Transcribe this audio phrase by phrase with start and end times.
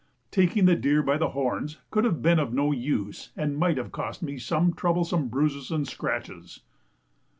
[0.31, 3.91] Taking the deer by the horns could have been of no use, and might have
[3.91, 6.61] cost me some troublesome bruises and scratches.